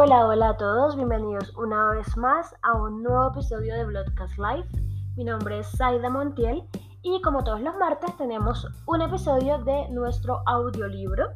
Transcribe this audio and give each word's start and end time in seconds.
Hola, 0.00 0.28
hola 0.28 0.50
a 0.50 0.56
todos, 0.56 0.94
bienvenidos 0.94 1.52
una 1.56 1.90
vez 1.90 2.16
más 2.16 2.54
a 2.62 2.74
un 2.74 3.02
nuevo 3.02 3.32
episodio 3.32 3.74
de 3.74 3.84
Bloodcast 3.84 4.38
Live. 4.38 4.68
Mi 5.16 5.24
nombre 5.24 5.58
es 5.58 5.66
Saida 5.72 6.08
Montiel 6.08 6.62
y 7.02 7.20
como 7.20 7.42
todos 7.42 7.60
los 7.60 7.74
martes 7.78 8.16
tenemos 8.16 8.64
un 8.86 9.02
episodio 9.02 9.58
de 9.64 9.88
nuestro 9.88 10.40
audiolibro. 10.46 11.30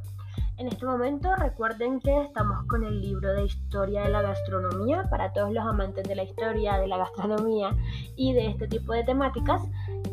En 0.59 0.69
este 0.69 0.87
momento 0.87 1.35
recuerden 1.35 1.99
que 1.99 2.23
estamos 2.23 2.65
con 2.69 2.85
el 2.85 3.01
libro 3.01 3.33
de 3.33 3.47
historia 3.47 4.03
de 4.03 4.11
la 4.11 4.23
gastronomía 4.23 5.09
para 5.11 5.33
todos 5.33 5.51
los 5.51 5.67
amantes 5.67 6.07
de 6.07 6.15
la 6.15 6.23
historia, 6.23 6.79
de 6.79 6.87
la 6.87 6.99
gastronomía 6.99 7.77
y 8.15 8.33
de 8.33 8.47
este 8.47 8.69
tipo 8.69 8.93
de 8.93 9.03
temáticas 9.03 9.61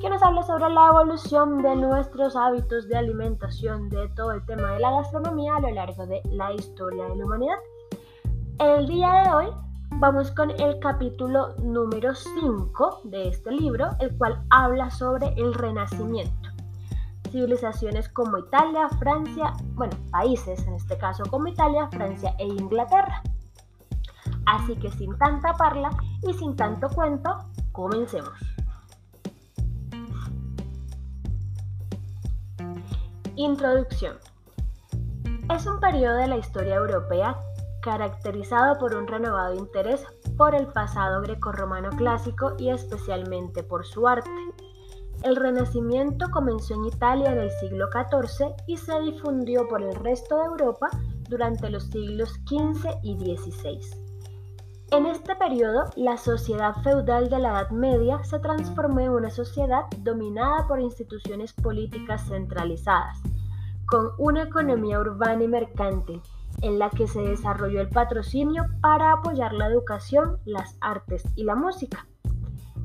que 0.01 0.09
nos 0.09 0.23
habla 0.23 0.41
sobre 0.41 0.71
la 0.71 0.87
evolución 0.87 1.61
de 1.61 1.75
nuestros 1.75 2.35
hábitos 2.35 2.87
de 2.87 2.97
alimentación, 2.97 3.89
de 3.89 4.09
todo 4.15 4.31
el 4.31 4.43
tema 4.47 4.71
de 4.71 4.79
la 4.79 4.89
gastronomía 4.89 5.55
a 5.55 5.59
lo 5.59 5.69
largo 5.69 6.07
de 6.07 6.23
la 6.31 6.51
historia 6.51 7.03
de 7.09 7.15
la 7.15 7.25
humanidad. 7.25 7.57
El 8.59 8.87
día 8.87 9.23
de 9.23 9.31
hoy 9.31 9.45
vamos 10.01 10.31
con 10.31 10.51
el 10.51 10.79
capítulo 10.79 11.55
número 11.63 12.13
5 12.13 13.03
de 13.05 13.29
este 13.29 13.51
libro, 13.51 13.87
el 14.01 14.17
cual 14.17 14.43
habla 14.49 14.91
sobre 14.91 15.27
el 15.37 15.53
Renacimiento. 15.53 16.49
Civilizaciones 17.31 18.09
como 18.09 18.37
Italia, 18.37 18.89
Francia, 18.99 19.53
bueno, 19.75 19.95
países 20.11 20.67
en 20.67 20.73
este 20.73 20.97
caso 20.97 21.23
como 21.29 21.47
Italia, 21.47 21.87
Francia 21.89 22.35
e 22.37 22.47
Inglaterra. 22.47 23.23
Así 24.45 24.75
que 24.75 24.91
sin 24.91 25.17
tanta 25.17 25.53
parla 25.53 25.91
y 26.27 26.33
sin 26.33 26.57
tanto 26.57 26.89
cuento, 26.89 27.37
comencemos. 27.71 28.37
Introducción. 33.37 34.17
Es 35.49 35.65
un 35.65 35.79
periodo 35.79 36.17
de 36.17 36.27
la 36.27 36.37
historia 36.37 36.75
europea 36.75 37.37
caracterizado 37.81 38.77
por 38.77 38.95
un 38.95 39.07
renovado 39.07 39.55
interés 39.55 40.05
por 40.37 40.55
el 40.55 40.67
pasado 40.67 41.21
grecorromano 41.21 41.89
clásico 41.91 42.53
y 42.57 42.69
especialmente 42.69 43.63
por 43.63 43.85
su 43.85 44.07
arte. 44.07 44.29
El 45.23 45.35
Renacimiento 45.35 46.27
comenzó 46.31 46.75
en 46.75 46.85
Italia 46.85 47.33
en 47.33 47.39
el 47.39 47.51
siglo 47.51 47.87
XIV 47.91 48.53
y 48.67 48.77
se 48.77 48.99
difundió 49.01 49.67
por 49.67 49.81
el 49.81 49.93
resto 49.95 50.37
de 50.37 50.45
Europa 50.45 50.89
durante 51.27 51.69
los 51.69 51.83
siglos 51.85 52.29
XV 52.47 52.99
y 53.03 53.15
XVI. 53.15 53.79
En 54.91 55.05
este 55.05 55.35
periodo, 55.35 55.85
la 55.95 56.17
sociedad 56.17 56.73
feudal 56.83 57.29
de 57.29 57.37
la 57.37 57.49
Edad 57.49 57.69
Media 57.69 58.23
se 58.23 58.39
transformó 58.39 59.01
en 59.01 59.09
una 59.09 59.29
sociedad 59.29 59.83
dominada 59.99 60.67
por 60.67 60.79
instituciones 60.79 61.53
políticas 61.53 62.27
centralizadas, 62.27 63.21
con 63.85 64.11
una 64.17 64.43
economía 64.43 64.99
urbana 64.99 65.43
y 65.43 65.47
mercantil, 65.47 66.21
en 66.61 66.79
la 66.79 66.89
que 66.89 67.07
se 67.07 67.21
desarrolló 67.21 67.81
el 67.81 67.89
patrocinio 67.89 68.65
para 68.81 69.13
apoyar 69.13 69.53
la 69.53 69.67
educación, 69.67 70.37
las 70.45 70.77
artes 70.81 71.23
y 71.35 71.43
la 71.43 71.55
música. 71.55 72.05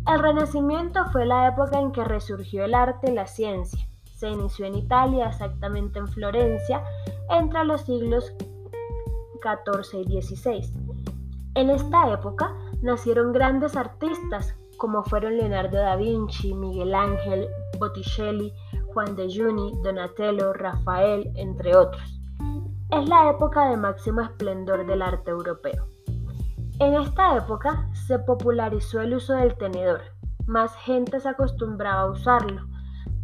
El 0.06 0.20
Renacimiento 0.20 1.05
fue 1.12 1.27
la 1.27 1.48
época 1.48 1.80
en 1.80 1.92
que 1.92 2.05
resurgió 2.05 2.64
el 2.64 2.75
arte 2.75 3.11
y 3.11 3.14
la 3.14 3.27
ciencia. 3.27 3.86
Se 4.14 4.28
inició 4.28 4.67
en 4.67 4.77
Italia, 4.77 5.28
exactamente 5.28 5.98
en 5.98 6.08
Florencia, 6.08 6.83
entre 7.30 7.64
los 7.64 7.83
siglos 7.83 8.33
XIV 9.42 10.02
y 10.08 10.22
XVI 10.22 10.95
en 11.55 11.70
esta 11.70 12.12
época 12.12 12.52
nacieron 12.83 13.33
grandes 13.33 13.77
artistas 13.77 14.55
como 14.77 15.05
fueron 15.05 15.36
Leonardo 15.36 15.77
da 15.77 15.95
Vinci, 15.95 16.52
Miguel 16.52 16.95
Ángel, 16.95 17.47
Botticelli, 17.78 18.52
Juan 18.92 19.14
de 19.14 19.33
Juni, 19.33 19.72
Donatello, 19.84 20.52
Rafael, 20.52 21.30
entre 21.36 21.77
otros. 21.77 22.20
Es 22.95 23.09
la 23.09 23.28
época 23.28 23.70
de 23.70 23.77
máximo 23.77 24.20
esplendor 24.20 24.87
del 24.87 25.03
arte 25.03 25.33
europeo. 25.33 25.84
En 26.78 26.95
esta 26.95 27.36
época 27.36 27.89
se 28.07 28.20
popularizó 28.20 29.01
el 29.01 29.14
uso 29.14 29.33
del 29.33 29.57
tenedor. 29.57 30.01
Más 30.46 30.73
gente 30.77 31.18
se 31.18 31.29
acostumbraba 31.29 32.02
a 32.02 32.11
usarlo. 32.11 32.63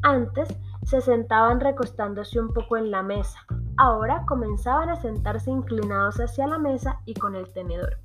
Antes 0.02 0.48
se 0.82 1.00
sentaban 1.00 1.60
recostándose 1.60 2.40
un 2.40 2.52
poco 2.52 2.78
en 2.78 2.90
la 2.90 3.04
mesa. 3.04 3.38
Ahora 3.76 4.24
comenzaban 4.26 4.88
a 4.88 4.96
sentarse 4.96 5.52
inclinados 5.52 6.16
hacia 6.16 6.48
la 6.48 6.58
mesa 6.58 7.00
y 7.04 7.14
con 7.14 7.36
el 7.36 7.52
tenedor. 7.52 7.98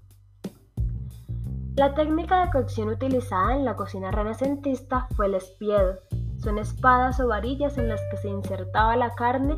La 1.77 1.95
técnica 1.95 2.45
de 2.45 2.51
cocción 2.51 2.89
utilizada 2.89 3.55
en 3.55 3.65
la 3.65 3.75
cocina 3.75 4.11
renacentista 4.11 5.07
fue 5.15 5.25
el 5.25 5.33
espiedo. 5.33 5.95
Son 6.37 6.59
espadas 6.59 7.19
o 7.19 7.27
varillas 7.27 7.79
en 7.79 7.89
las 7.89 8.01
que 8.11 8.17
se 8.17 8.29
insertaba 8.29 8.95
la 8.95 9.15
carne 9.15 9.57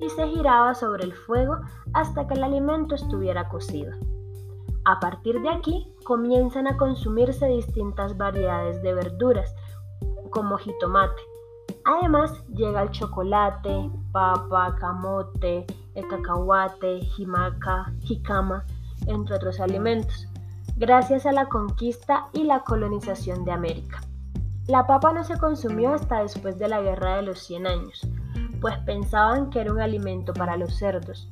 y 0.00 0.08
se 0.10 0.26
giraba 0.28 0.74
sobre 0.74 1.04
el 1.04 1.12
fuego 1.12 1.56
hasta 1.92 2.26
que 2.26 2.34
el 2.34 2.44
alimento 2.44 2.94
estuviera 2.94 3.48
cocido. 3.48 3.92
A 4.84 5.00
partir 5.00 5.40
de 5.42 5.48
aquí 5.48 5.92
comienzan 6.04 6.66
a 6.66 6.76
consumirse 6.76 7.46
distintas 7.46 8.16
variedades 8.16 8.82
de 8.82 8.94
verduras, 8.94 9.54
como 10.30 10.58
jitomate. 10.58 11.20
Además 11.84 12.46
llega 12.48 12.82
el 12.82 12.90
chocolate, 12.90 13.90
papa, 14.12 14.76
camote, 14.78 15.66
el 15.94 16.06
cacahuate, 16.08 17.00
jimaca, 17.00 17.92
jicama, 18.00 18.64
entre 19.06 19.36
otros 19.36 19.60
alimentos 19.60 20.28
gracias 20.76 21.24
a 21.24 21.32
la 21.32 21.46
conquista 21.46 22.28
y 22.34 22.44
la 22.44 22.60
colonización 22.60 23.44
de 23.44 23.52
América. 23.52 24.02
La 24.66 24.86
papa 24.86 25.12
no 25.12 25.24
se 25.24 25.38
consumió 25.38 25.94
hasta 25.94 26.20
después 26.20 26.58
de 26.58 26.68
la 26.68 26.82
Guerra 26.82 27.16
de 27.16 27.22
los 27.22 27.38
100 27.38 27.66
años, 27.66 28.06
pues 28.66 28.78
pensaban 28.78 29.48
que 29.50 29.60
era 29.60 29.72
un 29.72 29.80
alimento 29.80 30.32
para 30.32 30.56
los 30.56 30.74
cerdos. 30.74 31.28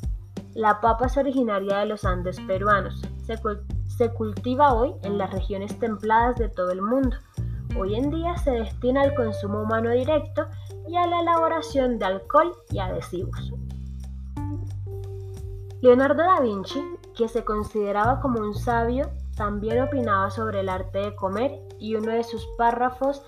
La 0.55 0.81
papa 0.81 1.07
es 1.07 1.17
originaria 1.17 1.79
de 1.79 1.87
los 1.87 2.05
Andes 2.05 2.39
peruanos. 2.43 3.03
Se, 3.27 3.37
se, 3.89 4.11
cultiva 4.11 4.73
hoy 4.73 4.95
en 5.03 5.19
las 5.19 5.33
regiones 5.33 5.77
templadas 5.81 6.37
de 6.37 6.49
todo 6.49 6.71
el 6.71 6.81
mundo. 6.81 7.17
Hoy 7.77 7.97
en 7.97 8.11
día 8.11 8.37
se 8.37 8.53
destina 8.53 9.03
al 9.03 9.17
consumo 9.17 9.63
humano 9.63 9.91
directo 9.91 10.47
y 10.87 10.95
a 10.95 11.09
la 11.09 11.23
elaboración 11.23 11.99
de 11.99 12.05
alcohol 12.05 12.53
y 12.71 12.79
adhesivos. 12.79 13.53
Leonardo 15.81 16.23
da 16.23 16.39
Vinci, 16.41 16.85
que 17.17 17.27
se 17.27 17.45
consideraba 17.45 18.21
como 18.21 18.39
un 18.39 18.55
sabio 18.55 19.11
también 19.37 19.83
opinaba 19.83 20.31
sobre 20.31 20.61
el 20.61 20.69
arte 20.69 20.99
de 21.01 21.17
comer 21.17 21.59
y 21.81 21.97
uno 21.97 22.13
de 22.13 22.23
sus 22.23 22.47
párrafos 22.57 23.25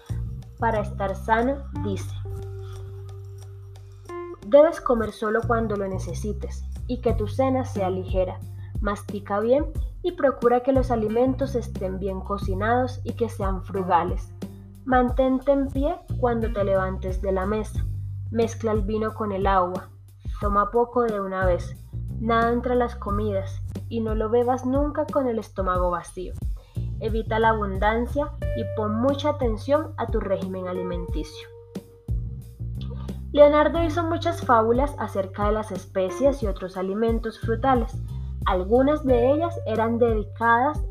para 0.61 0.79
estar 0.79 1.17
sano 1.17 1.65
dice, 1.83 2.15
Debes 4.57 4.81
comer 4.81 5.13
solo 5.13 5.43
cuando 5.47 5.77
lo 5.77 5.87
necesites 5.87 6.65
y 6.87 7.03
que 7.03 7.13
tu 7.13 7.29
cena 7.29 7.67
sea 7.67 7.91
ligera. 7.91 8.39
Mastica 8.81 9.39
bien 9.39 9.67
y 10.03 10.13
procura 10.13 10.61
que 10.61 10.73
los 10.73 10.91
alimentos 10.91 11.55
estén 11.55 11.99
bien 11.99 12.23
cocinados 12.23 13.03
y 13.05 13.13
que 13.17 13.29
sean 13.29 13.63
frugales. 13.65 14.33
Mantente 14.87 15.53
en 15.53 15.69
pie 15.69 15.99
cuando 16.19 16.51
te 16.51 16.65
levantes 16.65 17.21
de 17.21 17.33
la 17.33 17.45
mesa. 17.45 17.85
Mezcla 18.31 18.73
el 18.73 18.81
vino 18.81 19.13
con 19.13 19.31
el 19.31 19.47
agua. 19.47 19.91
Toma 20.41 20.71
poco 20.71 21.03
de 21.03 21.21
una 21.21 21.45
vez. 21.45 21.77
Nada 22.19 22.51
entre 22.51 22.77
las 22.77 22.97
comidas 22.97 23.61
y 23.91 24.01
no 24.01 24.15
lo 24.15 24.31
bebas 24.31 24.65
nunca 24.65 25.05
con 25.05 25.29
el 25.29 25.39
estómago 25.39 25.91
vacío. 25.91 26.33
Evita 27.01 27.39
la 27.39 27.51
abundancia 27.51 28.33
y 28.57 28.65
pon 28.75 29.03
mucha 29.03 29.29
atención 29.29 29.93
a 29.99 30.07
tu 30.07 30.19
régimen 30.19 30.67
alimenticio. 30.67 31.56
Leonardo 33.37 33.85
hizo 33.85 34.03
muchas 34.03 34.41
fábulas 34.41 34.97
acerca 34.99 35.45
de 35.45 35.53
las 35.53 35.71
especies 35.71 36.43
y 36.43 36.47
otros 36.47 36.79
alimentos 36.79 37.39
frutales. 37.39 37.95
Algunas 38.47 39.05
de 39.05 39.31
ellas 39.31 39.61
eran 39.67 39.99
dedicadas 39.99 40.83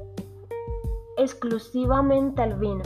exclusivamente 1.18 2.44
al 2.44 2.54
vino, 2.60 2.84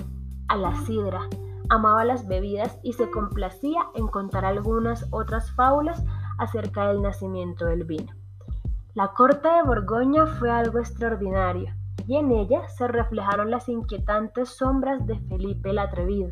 a 0.48 0.56
la 0.56 0.74
sidra. 0.86 1.28
Amaba 1.68 2.06
las 2.06 2.26
bebidas 2.26 2.80
y 2.84 2.94
se 2.94 3.12
complacía 3.12 3.82
en 3.96 4.08
contar 4.08 4.46
algunas 4.46 5.06
otras 5.12 5.52
fábulas 5.52 6.06
acerca 6.38 6.88
del 6.88 7.02
nacimiento 7.02 7.66
del 7.66 7.84
vino. 7.84 8.14
La 8.94 9.10
corte 9.10 9.50
de 9.50 9.64
Borgoña 9.64 10.26
fue 10.26 10.50
algo 10.50 10.80
extraordinario, 10.80 11.74
y 12.08 12.16
en 12.16 12.32
ella 12.32 12.66
se 12.70 12.88
reflejaron 12.88 13.52
las 13.52 13.68
inquietantes 13.68 14.48
sombras 14.48 15.06
de 15.06 15.20
Felipe 15.20 15.72
el 15.72 15.80
Atrevido, 15.80 16.32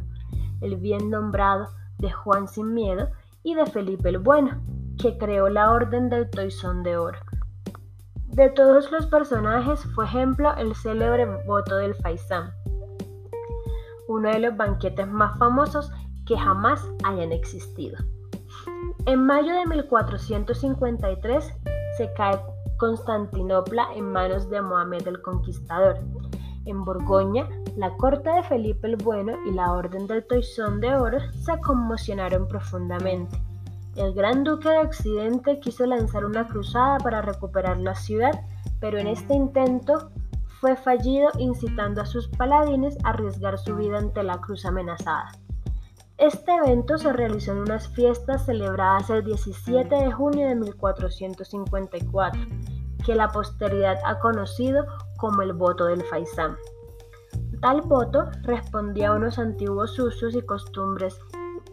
el 0.62 0.78
bien 0.78 1.10
nombrado 1.10 1.68
de 2.00 2.12
Juan 2.12 2.48
sin 2.48 2.74
Miedo 2.74 3.10
y 3.44 3.56
de 3.56 3.66
Felipe 3.66 4.10
el 4.10 4.20
Bueno, 4.20 4.62
que 5.00 5.18
creó 5.18 5.50
la 5.50 5.72
Orden 5.72 6.10
del 6.10 6.30
Toisón 6.30 6.84
de 6.84 6.98
Oro. 6.98 7.20
De 8.26 8.50
todos 8.50 8.92
los 8.92 9.06
personajes 9.08 9.84
fue 9.96 10.06
ejemplo 10.06 10.56
el 10.58 10.76
célebre 10.76 11.26
voto 11.46 11.78
del 11.78 11.96
Faisán, 11.96 12.52
uno 14.08 14.30
de 14.30 14.40
los 14.40 14.56
banquetes 14.56 15.08
más 15.08 15.38
famosos 15.40 15.92
que 16.26 16.38
jamás 16.38 16.88
hayan 17.04 17.32
existido. 17.32 17.98
En 19.06 19.26
mayo 19.26 19.54
de 19.54 19.66
1453 19.66 21.54
se 21.98 22.14
cae 22.14 22.40
Constantinopla 22.78 23.88
en 23.96 24.12
manos 24.12 24.50
de 24.50 24.62
Mohamed 24.62 25.08
el 25.08 25.22
Conquistador. 25.22 26.00
En 26.68 26.86
Borgoña, 26.86 27.48
la 27.75 27.90
corte 27.98 28.30
de 28.30 28.44
Felipe 28.44 28.88
el 28.88 28.98
Bueno 28.98 29.34
y 29.46 29.52
la 29.52 29.72
Orden 29.72 30.06
del 30.08 30.25
Toisón 30.25 30.80
de 30.80 30.96
Oro 30.96 31.18
se 31.31 31.60
conmocionaron 31.62 32.48
profundamente. 32.48 33.42
El 33.96 34.14
gran 34.14 34.44
duque 34.44 34.69
de 34.69 34.78
Occidente 34.78 35.60
quiso 35.60 35.86
lanzar 35.86 36.25
una 36.25 36.48
cruzada 36.48 37.00
para 37.00 37.22
recuperar 37.22 37.78
la 37.78 37.96
ciudad 37.96 38.31
pero 38.80 38.98
en 38.98 39.08
este 39.08 39.34
intento 39.34 40.12
fue 40.60 40.75
fallido 40.75 41.30
incitando 41.38 42.02
a 42.02 42.06
sus 42.06 42.28
paladines 42.30 42.98
a 43.04 43.10
arriesgar 43.10 43.58
su 43.58 43.75
vida 43.75 43.98
ante 43.98 44.24
la 44.24 44.40
cruz 44.40 44.66
amenazada. 44.66 45.31
Este 46.18 46.52
evento 46.56 46.98
se 46.98 47.14
realizó 47.14 47.52
en 47.52 47.60
unas 47.60 47.88
fiestas 47.90 48.46
celebradas 48.46 49.10
el 49.12 49.24
17 49.24 49.94
de 49.94 50.12
junio 50.12 50.48
de 50.48 50.56
1454, 50.56 52.42
que 53.06 53.14
la 53.14 53.30
posteridad 53.30 53.98
ha 54.04 54.18
conocido 54.19 54.86
como 55.18 55.42
el 55.42 55.54
voto 55.54 55.86
del 55.86 56.04
Faisán. 56.04 56.58
Tal 57.62 57.81
voto 57.81 58.30
respondía 58.44 59.10
a 59.10 59.16
unos 59.16 59.40
antiguos 59.40 59.98
usos 60.00 60.36
y 60.36 60.42
costumbres 60.42 61.19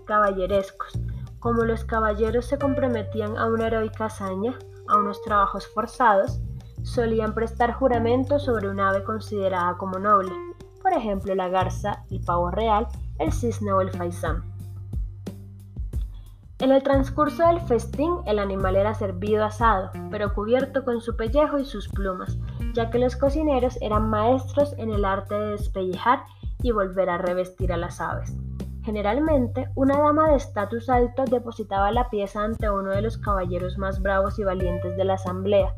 caballerescos, 0.07 0.99
como 1.39 1.65
los 1.65 1.85
caballeros 1.85 2.47
se 2.47 2.59
comprometían 2.59 3.37
a 3.37 3.47
una 3.47 3.67
heroica 3.67 4.07
hazaña, 4.07 4.59
a 4.89 4.97
unos 4.99 5.21
trabajos 5.23 5.67
forzados, 5.69 6.41
solían 6.83 7.35
prestar 7.35 7.73
juramento 7.73 8.39
sobre 8.39 8.69
un 8.69 8.81
ave 8.81 9.05
considerada 9.05 9.77
como 9.77 9.99
noble, 9.99 10.33
por 10.83 10.93
ejemplo 10.93 11.35
la 11.35 11.49
garza, 11.49 12.05
el 12.11 12.21
pavo 12.21 12.51
real, 12.51 12.87
el 13.19 13.33
cisne 13.33 13.73
o 13.73 13.81
el 13.81 13.91
faisán. 13.91 14.43
En 16.61 16.73
el 16.73 16.83
transcurso 16.83 17.47
del 17.47 17.61
festín, 17.61 18.19
el 18.27 18.39
animal 18.39 18.77
era 18.77 18.95
servido 18.95 19.45
asado, 19.45 19.91
pero 20.11 20.33
cubierto 20.33 20.85
con 20.85 21.01
su 21.01 21.17
pellejo 21.17 21.59
y 21.59 21.65
sus 21.65 21.89
plumas, 21.89 22.39
ya 22.75 22.91
que 22.91 22.99
los 22.99 23.17
cocineros 23.17 23.79
eran 23.81 24.11
maestros 24.11 24.75
en 24.79 24.91
el 24.91 25.05
arte 25.05 25.35
de 25.35 25.51
despellejar 25.53 26.25
y 26.63 26.73
volver 26.73 27.09
a 27.09 27.19
revestir 27.19 27.73
a 27.73 27.77
las 27.77 28.01
aves. 28.01 28.37
Generalmente, 28.83 29.69
una 29.77 29.99
dama 29.99 30.29
de 30.29 30.37
estatus 30.37 30.91
alto 30.91 31.25
depositaba 31.25 31.91
la 31.91 32.11
pieza 32.11 32.43
ante 32.43 32.69
uno 32.69 32.91
de 32.91 33.01
los 33.01 33.17
caballeros 33.17 33.79
más 33.79 34.03
bravos 34.03 34.39
y 34.39 34.45
valientes 34.45 34.97
de 34.97 35.05
la 35.05 35.15
asamblea. 35.15 35.75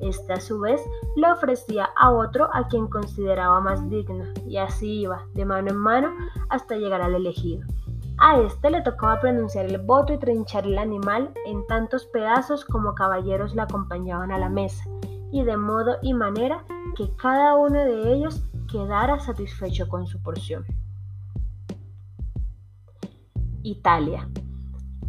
Este 0.00 0.32
a 0.32 0.40
su 0.40 0.60
vez 0.60 0.82
le 1.16 1.30
ofrecía 1.30 1.88
a 1.96 2.10
otro 2.10 2.48
a 2.52 2.68
quien 2.68 2.86
consideraba 2.88 3.60
más 3.60 3.88
digno, 3.88 4.24
y 4.46 4.56
así 4.58 5.02
iba, 5.02 5.26
de 5.34 5.44
mano 5.44 5.70
en 5.70 5.76
mano, 5.76 6.10
hasta 6.48 6.76
llegar 6.76 7.00
al 7.00 7.14
elegido. 7.14 7.66
A 8.18 8.38
este 8.40 8.70
le 8.70 8.82
tocaba 8.82 9.20
pronunciar 9.20 9.64
el 9.64 9.78
voto 9.78 10.12
y 10.12 10.18
trinchar 10.18 10.66
el 10.66 10.78
animal 10.78 11.32
en 11.46 11.66
tantos 11.66 12.04
pedazos 12.06 12.66
como 12.66 12.94
caballeros 12.94 13.54
le 13.54 13.62
acompañaban 13.62 14.32
a 14.32 14.38
la 14.38 14.50
mesa, 14.50 14.84
y 15.32 15.44
de 15.44 15.56
modo 15.56 15.96
y 16.02 16.14
manera 16.14 16.64
que 16.96 17.14
cada 17.16 17.54
uno 17.56 17.78
de 17.78 18.12
ellos 18.12 18.42
quedara 18.70 19.18
satisfecho 19.20 19.88
con 19.88 20.06
su 20.06 20.22
porción. 20.22 20.64
Italia. 23.62 24.28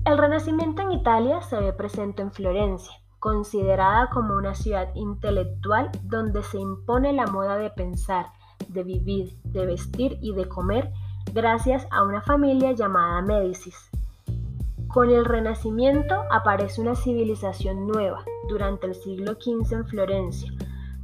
El 0.05 0.17
Renacimiento 0.17 0.81
en 0.81 0.91
Italia 0.91 1.41
se 1.41 1.57
ve 1.57 1.73
presente 1.73 2.21
en 2.21 2.31
Florencia, 2.31 2.93
considerada 3.19 4.09
como 4.09 4.35
una 4.35 4.55
ciudad 4.55 4.93
intelectual 4.95 5.91
donde 6.03 6.41
se 6.43 6.59
impone 6.59 7.13
la 7.13 7.27
moda 7.27 7.57
de 7.57 7.69
pensar, 7.69 8.25
de 8.67 8.83
vivir, 8.83 9.37
de 9.43 9.65
vestir 9.65 10.17
y 10.21 10.33
de 10.33 10.49
comer 10.49 10.91
gracias 11.33 11.87
a 11.91 12.03
una 12.03 12.21
familia 12.21 12.71
llamada 12.71 13.21
Médicis. 13.21 13.89
Con 14.93 15.09
el 15.09 15.23
Renacimiento 15.23 16.25
aparece 16.29 16.81
una 16.81 16.95
civilización 16.95 17.87
nueva 17.87 18.25
durante 18.49 18.87
el 18.87 18.95
siglo 18.95 19.35
XV 19.35 19.71
en 19.71 19.87
Florencia. 19.87 20.51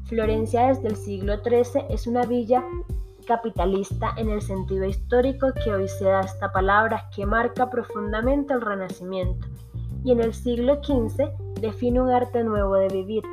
Florencia 0.03 0.67
desde 0.67 0.89
el 0.89 0.97
siglo 0.97 1.37
XIII 1.41 1.85
es 1.89 2.05
una 2.05 2.23
villa 2.23 2.65
capitalista 3.25 4.13
en 4.17 4.29
el 4.29 4.41
sentido 4.41 4.83
histórico 4.83 5.47
que 5.63 5.73
hoy 5.73 5.87
se 5.87 6.03
da 6.03 6.19
esta 6.19 6.51
palabra 6.51 7.09
que 7.15 7.25
marca 7.25 7.69
profundamente 7.69 8.53
el 8.53 8.59
Renacimiento 8.59 9.47
y 10.03 10.11
en 10.11 10.19
el 10.19 10.33
siglo 10.33 10.83
XV 10.83 11.29
define 11.61 12.01
un 12.01 12.09
arte 12.09 12.43
nuevo 12.43 12.75
de 12.75 12.89
vivir. 12.89 13.23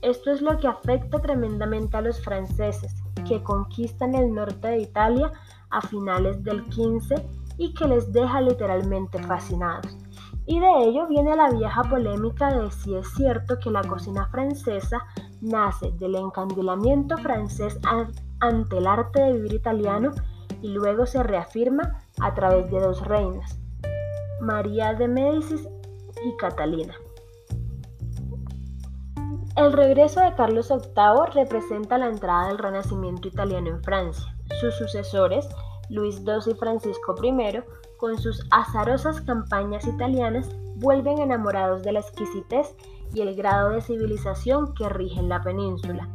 Esto 0.00 0.30
es 0.30 0.40
lo 0.40 0.56
que 0.58 0.68
afecta 0.68 1.20
tremendamente 1.20 1.96
a 1.96 2.02
los 2.02 2.22
franceses 2.22 2.94
que 3.26 3.42
conquistan 3.42 4.14
el 4.14 4.32
norte 4.32 4.68
de 4.68 4.78
Italia 4.78 5.32
a 5.70 5.80
finales 5.80 6.44
del 6.44 6.64
XV 6.66 7.20
y 7.58 7.74
que 7.74 7.88
les 7.88 8.12
deja 8.12 8.40
literalmente 8.40 9.20
fascinados. 9.24 10.03
Y 10.46 10.60
de 10.60 10.82
ello 10.82 11.06
viene 11.06 11.36
la 11.36 11.50
vieja 11.50 11.82
polémica 11.84 12.54
de 12.54 12.70
si 12.70 12.94
es 12.94 13.08
cierto 13.14 13.58
que 13.58 13.70
la 13.70 13.82
cocina 13.82 14.26
francesa 14.28 15.04
nace 15.40 15.90
del 15.92 16.16
encandilamiento 16.16 17.16
francés 17.18 17.78
ante 18.40 18.78
el 18.78 18.86
arte 18.86 19.22
de 19.22 19.32
vivir 19.32 19.54
italiano 19.54 20.12
y 20.60 20.68
luego 20.68 21.06
se 21.06 21.22
reafirma 21.22 21.98
a 22.20 22.34
través 22.34 22.70
de 22.70 22.80
dos 22.80 23.06
reinas, 23.06 23.58
María 24.40 24.94
de 24.94 25.08
Médicis 25.08 25.66
y 26.24 26.36
Catalina. 26.36 26.94
El 29.56 29.72
regreso 29.72 30.20
de 30.20 30.34
Carlos 30.34 30.68
VIII 30.68 31.32
representa 31.32 31.96
la 31.96 32.08
entrada 32.08 32.48
del 32.48 32.58
Renacimiento 32.58 33.28
italiano 33.28 33.68
en 33.68 33.82
Francia. 33.84 34.34
Sus 34.60 34.74
sucesores, 34.74 35.48
Luis 35.90 36.20
II 36.26 36.52
y 36.52 36.54
Francisco 36.54 37.14
I, 37.22 37.62
con 37.98 38.18
sus 38.18 38.46
azarosas 38.50 39.20
campañas 39.20 39.86
italianas, 39.86 40.48
vuelven 40.76 41.18
enamorados 41.18 41.82
de 41.82 41.92
la 41.92 42.00
exquisitez 42.00 42.74
y 43.14 43.20
el 43.20 43.34
grado 43.34 43.70
de 43.70 43.80
civilización 43.80 44.74
que 44.74 44.88
rigen 44.88 45.28
la 45.28 45.42
península. 45.42 46.08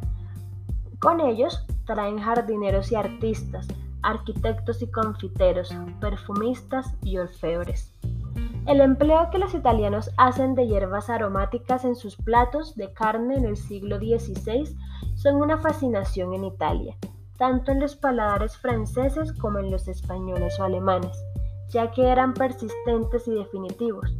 Con 1.00 1.20
ellos 1.20 1.64
traen 1.86 2.18
jardineros 2.18 2.92
y 2.92 2.94
artistas, 2.94 3.66
arquitectos 4.02 4.82
y 4.82 4.90
confiteros, 4.90 5.74
perfumistas 6.00 6.94
y 7.02 7.18
orfebres. 7.18 7.94
El 8.66 8.80
empleo 8.80 9.30
que 9.30 9.38
los 9.38 9.54
italianos 9.54 10.10
hacen 10.18 10.54
de 10.54 10.66
hierbas 10.66 11.08
aromáticas 11.08 11.84
en 11.84 11.96
sus 11.96 12.16
platos 12.16 12.76
de 12.76 12.92
carne 12.92 13.36
en 13.36 13.46
el 13.46 13.56
siglo 13.56 13.98
XVI 13.98 14.76
son 15.16 15.36
una 15.36 15.58
fascinación 15.58 16.34
en 16.34 16.44
Italia, 16.44 16.96
tanto 17.38 17.72
en 17.72 17.80
los 17.80 17.96
paladares 17.96 18.56
franceses 18.58 19.32
como 19.32 19.58
en 19.58 19.70
los 19.70 19.88
españoles 19.88 20.60
o 20.60 20.64
alemanes, 20.64 21.16
ya 21.70 21.90
que 21.90 22.08
eran 22.08 22.34
persistentes 22.34 23.26
y 23.26 23.34
definitivos. 23.34 24.14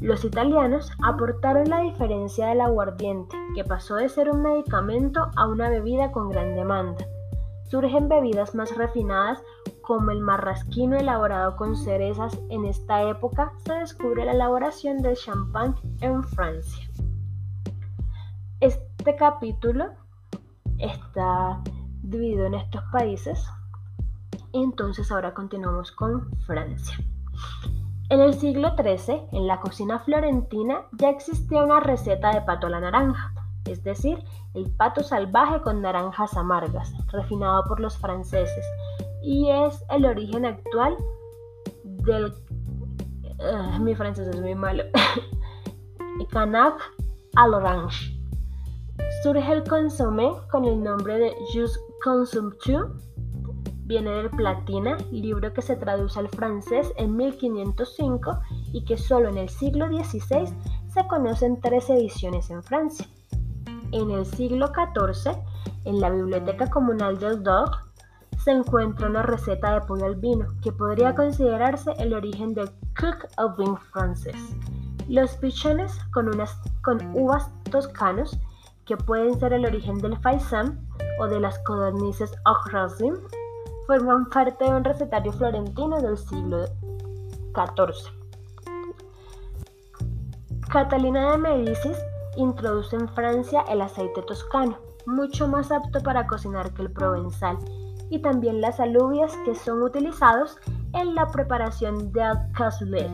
Los 0.00 0.24
italianos 0.24 0.90
aportaron 1.02 1.68
la 1.68 1.80
diferencia 1.80 2.46
del 2.46 2.62
aguardiente, 2.62 3.36
que 3.54 3.64
pasó 3.64 3.96
de 3.96 4.08
ser 4.08 4.30
un 4.30 4.42
medicamento 4.42 5.30
a 5.36 5.46
una 5.46 5.68
bebida 5.68 6.10
con 6.10 6.30
gran 6.30 6.54
demanda. 6.54 7.04
Surgen 7.64 8.08
bebidas 8.08 8.54
más 8.54 8.74
refinadas 8.76 9.42
como 9.82 10.10
el 10.10 10.20
marrasquino 10.20 10.96
elaborado 10.96 11.56
con 11.56 11.76
cerezas. 11.76 12.38
En 12.48 12.64
esta 12.64 13.02
época 13.02 13.52
se 13.64 13.74
descubre 13.74 14.24
la 14.24 14.32
elaboración 14.32 14.98
del 15.02 15.16
champán 15.16 15.74
en 16.00 16.22
Francia. 16.22 16.88
Este 18.60 19.16
capítulo 19.16 19.90
está 20.78 21.62
dividido 22.02 22.46
en 22.46 22.54
estos 22.54 22.82
países. 22.90 23.44
Entonces 24.52 25.10
ahora 25.12 25.34
continuamos 25.34 25.92
con 25.92 26.30
Francia. 26.46 26.96
En 28.08 28.20
el 28.20 28.34
siglo 28.34 28.74
XIII, 28.76 29.28
en 29.32 29.46
la 29.46 29.60
cocina 29.60 30.00
florentina 30.00 30.82
ya 30.92 31.10
existía 31.10 31.62
una 31.62 31.78
receta 31.78 32.32
de 32.32 32.40
pato 32.42 32.66
a 32.66 32.70
la 32.70 32.80
naranja, 32.80 33.32
es 33.66 33.84
decir, 33.84 34.24
el 34.54 34.68
pato 34.72 35.04
salvaje 35.04 35.60
con 35.60 35.80
naranjas 35.80 36.36
amargas, 36.36 36.92
refinado 37.12 37.62
por 37.64 37.78
los 37.78 37.96
franceses, 37.96 38.66
y 39.22 39.48
es 39.48 39.84
el 39.90 40.06
origen 40.06 40.44
actual 40.44 40.96
del... 41.84 42.32
Ah, 43.40 43.78
mi 43.80 43.94
francés 43.94 44.26
es 44.28 44.40
muy 44.40 44.54
malo. 44.54 44.82
Canac 46.30 46.74
à 47.36 47.46
l'orange. 47.46 48.16
Surge 49.22 49.52
el 49.52 49.62
consomé 49.64 50.30
con 50.50 50.64
el 50.64 50.82
nombre 50.82 51.18
de 51.18 51.34
Jus 51.52 51.78
Consumption 52.02 53.00
viene 53.90 54.10
del 54.12 54.30
Platina, 54.30 54.96
libro 55.10 55.52
que 55.52 55.62
se 55.62 55.74
traduce 55.74 56.20
al 56.20 56.28
francés 56.28 56.92
en 56.96 57.16
1505 57.16 58.38
y 58.72 58.84
que 58.84 58.96
solo 58.96 59.28
en 59.28 59.36
el 59.36 59.48
siglo 59.48 59.88
XVI 59.88 60.46
se 60.86 61.06
conocen 61.08 61.60
tres 61.60 61.90
ediciones 61.90 62.50
en 62.50 62.62
Francia. 62.62 63.04
En 63.90 64.12
el 64.12 64.24
siglo 64.26 64.68
XIV, 64.68 65.36
en 65.86 66.00
la 66.00 66.08
Biblioteca 66.08 66.70
Comunal 66.70 67.18
del 67.18 67.42
Dog, 67.42 67.72
se 68.44 68.52
encuentra 68.52 69.08
una 69.08 69.22
receta 69.22 69.74
de 69.74 69.80
pollo 69.80 70.04
al 70.04 70.14
vino 70.14 70.46
que 70.62 70.70
podría 70.70 71.16
considerarse 71.16 71.90
el 71.98 72.14
origen 72.14 72.54
del 72.54 72.70
cook 72.96 73.26
of 73.38 73.58
vin 73.58 73.76
francés. 73.76 74.36
Los 75.08 75.32
pichones 75.32 75.98
con, 76.12 76.28
unas, 76.28 76.56
con 76.84 76.98
uvas 77.12 77.50
toscanos, 77.72 78.38
que 78.86 78.96
pueden 78.96 79.36
ser 79.40 79.52
el 79.52 79.66
origen 79.66 79.98
del 79.98 80.16
faisán 80.18 80.86
o 81.18 81.26
de 81.26 81.40
las 81.40 81.58
codornices 81.64 82.32
au 82.44 82.54
forman 83.90 84.26
parte 84.26 84.64
de 84.64 84.70
un 84.70 84.84
recetario 84.84 85.32
florentino 85.32 86.00
del 86.00 86.16
siglo 86.16 86.64
XIV. 87.56 88.12
Catalina 90.72 91.32
de 91.32 91.38
Medicis 91.38 91.98
introduce 92.36 92.94
en 92.94 93.08
Francia 93.08 93.64
el 93.68 93.80
aceite 93.80 94.22
toscano, 94.22 94.78
mucho 95.06 95.48
más 95.48 95.72
apto 95.72 96.00
para 96.04 96.28
cocinar 96.28 96.72
que 96.72 96.82
el 96.82 96.92
provenzal, 96.92 97.58
y 98.10 98.20
también 98.22 98.60
las 98.60 98.78
alubias 98.78 99.36
que 99.44 99.56
son 99.56 99.82
utilizados 99.82 100.56
en 100.92 101.16
la 101.16 101.26
preparación 101.26 102.12
del 102.12 102.38
cassoulet. 102.56 103.10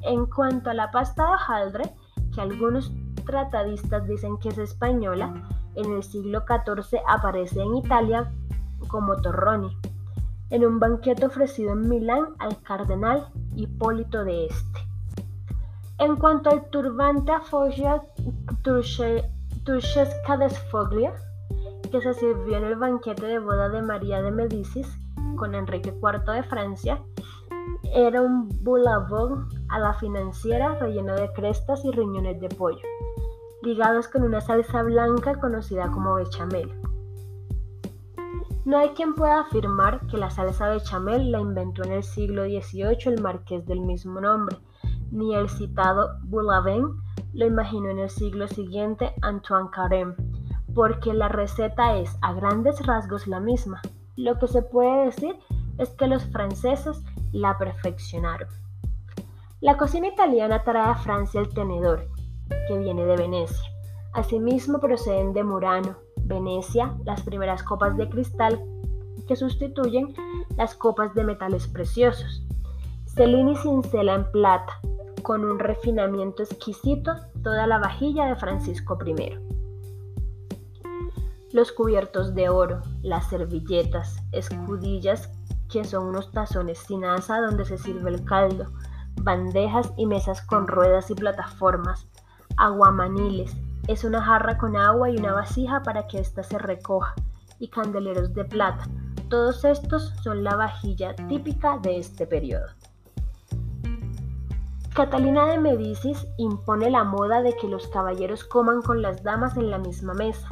En 0.00 0.24
cuanto 0.24 0.70
a 0.70 0.74
la 0.74 0.90
pasta 0.90 1.26
de 1.26 1.34
hojaldre, 1.34 1.94
que 2.34 2.40
algunos 2.40 2.90
tratadistas 3.26 4.06
dicen 4.06 4.38
que 4.38 4.48
es 4.48 4.56
española, 4.56 5.34
en 5.74 5.92
el 5.92 6.02
siglo 6.02 6.44
XIV 6.46 6.98
aparece 7.06 7.60
en 7.60 7.76
Italia 7.76 8.32
como 8.88 9.14
Torroni, 9.16 9.76
en 10.50 10.64
un 10.64 10.78
banquete 10.78 11.26
ofrecido 11.26 11.72
en 11.72 11.88
Milán 11.88 12.28
al 12.38 12.60
cardenal 12.62 13.28
Hipólito 13.54 14.24
de 14.24 14.46
Este. 14.46 14.80
En 15.98 16.16
cuanto 16.16 16.50
al 16.50 16.68
turbante 16.70 17.32
a 17.32 17.40
foglia 17.40 18.02
Turchesca 18.62 20.36
de 20.36 20.48
Sfoglia, 20.48 21.12
que 21.90 22.00
se 22.00 22.14
sirvió 22.14 22.58
en 22.58 22.64
el 22.64 22.76
banquete 22.76 23.26
de 23.26 23.38
boda 23.38 23.68
de 23.68 23.82
María 23.82 24.22
de 24.22 24.30
Medicis 24.30 24.86
con 25.36 25.54
Enrique 25.54 25.92
IV 26.00 26.32
de 26.32 26.42
Francia, 26.44 27.02
era 27.94 28.20
un 28.20 28.48
bulavón 28.62 29.48
a 29.68 29.78
la 29.78 29.94
financiera 29.94 30.78
relleno 30.78 31.14
de 31.14 31.32
crestas 31.32 31.84
y 31.84 31.90
riñones 31.90 32.40
de 32.40 32.48
pollo, 32.48 32.86
ligados 33.62 34.08
con 34.08 34.22
una 34.22 34.40
salsa 34.40 34.82
blanca 34.82 35.40
conocida 35.40 35.90
como 35.90 36.14
bechamel. 36.14 36.72
No 38.68 38.76
hay 38.76 38.90
quien 38.90 39.14
pueda 39.14 39.40
afirmar 39.40 40.06
que 40.08 40.18
la 40.18 40.28
salsa 40.28 40.68
bechamel 40.68 41.32
la 41.32 41.40
inventó 41.40 41.84
en 41.84 41.92
el 41.92 42.02
siglo 42.02 42.44
XVIII 42.44 42.98
el 43.06 43.22
marqués 43.22 43.64
del 43.64 43.80
mismo 43.80 44.20
nombre, 44.20 44.58
ni 45.10 45.34
el 45.34 45.48
citado 45.48 46.18
Boulavin 46.24 46.84
lo 47.32 47.46
imaginó 47.46 47.88
en 47.88 48.00
el 48.00 48.10
siglo 48.10 48.46
siguiente 48.46 49.14
Antoine 49.22 49.70
Carême, 49.70 50.14
porque 50.74 51.14
la 51.14 51.28
receta 51.28 51.96
es 51.96 52.14
a 52.20 52.34
grandes 52.34 52.84
rasgos 52.84 53.26
la 53.26 53.40
misma. 53.40 53.80
Lo 54.16 54.38
que 54.38 54.48
se 54.48 54.60
puede 54.60 55.06
decir 55.06 55.38
es 55.78 55.88
que 55.94 56.06
los 56.06 56.26
franceses 56.26 57.02
la 57.32 57.56
perfeccionaron. 57.56 58.50
La 59.62 59.78
cocina 59.78 60.08
italiana 60.08 60.62
trae 60.62 60.90
a 60.90 60.94
Francia 60.94 61.40
el 61.40 61.48
tenedor, 61.54 62.06
que 62.68 62.76
viene 62.76 63.06
de 63.06 63.16
Venecia. 63.16 63.72
Asimismo 64.12 64.78
proceden 64.78 65.32
de 65.32 65.42
Murano, 65.42 65.96
Venecia, 66.28 66.94
las 67.04 67.22
primeras 67.22 67.62
copas 67.62 67.96
de 67.96 68.08
cristal 68.08 68.62
que 69.26 69.36
sustituyen 69.36 70.14
las 70.56 70.74
copas 70.74 71.14
de 71.14 71.24
metales 71.24 71.66
preciosos. 71.66 72.42
Cellini 73.06 73.56
cincela 73.56 74.14
en 74.14 74.30
plata, 74.30 74.80
con 75.22 75.44
un 75.44 75.58
refinamiento 75.58 76.42
exquisito, 76.42 77.14
toda 77.42 77.66
la 77.66 77.78
vajilla 77.78 78.26
de 78.26 78.36
Francisco 78.36 78.98
I. 79.04 79.38
Los 81.52 81.72
cubiertos 81.72 82.34
de 82.34 82.48
oro, 82.48 82.82
las 83.02 83.28
servilletas, 83.28 84.22
escudillas, 84.32 85.30
que 85.70 85.84
son 85.84 86.06
unos 86.06 86.30
tazones 86.30 86.78
sin 86.78 87.04
asa 87.04 87.40
donde 87.40 87.64
se 87.64 87.78
sirve 87.78 88.10
el 88.10 88.24
caldo, 88.24 88.66
bandejas 89.22 89.92
y 89.96 90.06
mesas 90.06 90.42
con 90.42 90.66
ruedas 90.66 91.10
y 91.10 91.14
plataformas, 91.14 92.06
aguamaniles, 92.56 93.56
es 93.88 94.04
una 94.04 94.22
jarra 94.22 94.58
con 94.58 94.76
agua 94.76 95.10
y 95.10 95.16
una 95.16 95.32
vasija 95.32 95.82
para 95.82 96.06
que 96.06 96.20
ésta 96.20 96.42
se 96.42 96.58
recoja, 96.58 97.14
y 97.58 97.68
candeleros 97.68 98.32
de 98.34 98.44
plata. 98.44 98.86
Todos 99.28 99.64
estos 99.64 100.12
son 100.22 100.44
la 100.44 100.54
vajilla 100.54 101.16
típica 101.28 101.78
de 101.78 101.98
este 101.98 102.26
periodo. 102.26 102.66
Catalina 104.94 105.46
de 105.46 105.58
Medicis 105.58 106.26
impone 106.38 106.90
la 106.90 107.04
moda 107.04 107.40
de 107.42 107.54
que 107.56 107.68
los 107.68 107.86
caballeros 107.88 108.44
coman 108.44 108.82
con 108.82 109.00
las 109.00 109.22
damas 109.22 109.56
en 109.56 109.70
la 109.70 109.78
misma 109.78 110.12
mesa. 110.12 110.48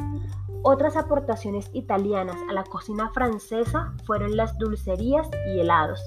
Otras 0.62 0.96
aportaciones 0.96 1.68
italianas 1.74 2.36
a 2.48 2.52
la 2.52 2.64
cocina 2.64 3.10
francesa 3.10 3.92
fueron 4.04 4.36
las 4.36 4.56
dulcerías 4.58 5.28
y 5.48 5.60
helados. 5.60 6.00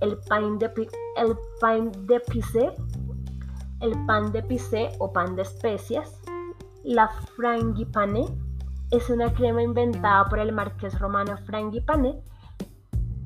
El 0.00 0.18
pain 0.28 0.58
de, 0.58 0.70
el 1.16 1.36
pain 1.60 1.90
de 2.06 2.22
el 3.80 4.06
pan 4.06 4.32
de 4.32 4.42
picé 4.42 4.92
o 4.98 5.12
pan 5.12 5.36
de 5.36 5.42
especias, 5.42 6.20
la 6.84 7.08
frangipane 7.08 8.26
es 8.90 9.08
una 9.08 9.32
crema 9.32 9.62
inventada 9.62 10.26
por 10.26 10.38
el 10.38 10.52
marqués 10.52 10.98
romano 10.98 11.38
Frangipane. 11.38 12.22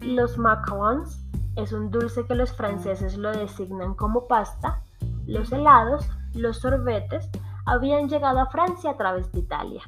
Los 0.01 0.39
macarons 0.39 1.25
es 1.57 1.73
un 1.73 1.91
dulce 1.91 2.25
que 2.25 2.37
los 2.37 2.53
franceses 2.53 3.17
lo 3.17 3.33
designan 3.33 3.95
como 3.95 4.29
pasta. 4.29 4.85
Los 5.27 5.51
helados, 5.51 6.09
los 6.35 6.59
sorbetes, 6.59 7.29
habían 7.67 8.09
llegado 8.09 8.39
a 8.39 8.47
Francia 8.47 8.93
a 8.93 8.97
través 8.97 9.31
de 9.33 9.41
Italia. 9.41 9.83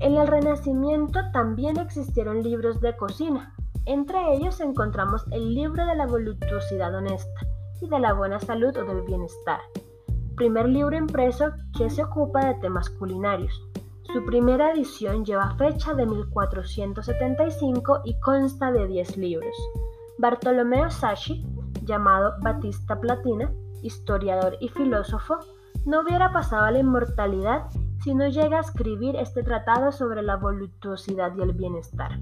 En 0.00 0.16
el 0.16 0.26
Renacimiento 0.26 1.20
también 1.32 1.78
existieron 1.78 2.42
libros 2.42 2.80
de 2.80 2.96
cocina. 2.96 3.54
Entre 3.84 4.34
ellos 4.34 4.60
encontramos 4.60 5.24
el 5.30 5.54
libro 5.54 5.86
de 5.86 5.94
la 5.94 6.06
voluptuosidad 6.06 6.92
honesta 6.96 7.40
y 7.80 7.88
de 7.88 8.00
la 8.00 8.12
buena 8.12 8.40
salud 8.40 8.76
o 8.76 8.84
del 8.84 9.02
bienestar 9.02 9.60
primer 10.36 10.68
libro 10.68 10.96
impreso 10.96 11.52
que 11.76 11.90
se 11.90 12.04
ocupa 12.04 12.46
de 12.46 12.54
temas 12.60 12.88
culinarios. 12.90 13.60
Su 14.12 14.24
primera 14.24 14.72
edición 14.72 15.24
lleva 15.24 15.56
fecha 15.56 15.94
de 15.94 16.06
1475 16.06 18.02
y 18.04 18.18
consta 18.20 18.70
de 18.70 18.86
10 18.86 19.16
libros. 19.16 19.54
Bartolomeo 20.18 20.90
Sacchi, 20.90 21.44
llamado 21.82 22.34
Batista 22.40 23.00
Platina, 23.00 23.50
historiador 23.82 24.56
y 24.60 24.68
filósofo, 24.68 25.38
no 25.84 26.02
hubiera 26.02 26.32
pasado 26.32 26.64
a 26.64 26.70
la 26.70 26.78
inmortalidad 26.78 27.66
si 28.02 28.14
no 28.14 28.28
llega 28.28 28.58
a 28.58 28.60
escribir 28.60 29.16
este 29.16 29.42
tratado 29.42 29.90
sobre 29.90 30.22
la 30.22 30.36
voluptuosidad 30.36 31.34
y 31.36 31.42
el 31.42 31.52
bienestar. 31.52 32.18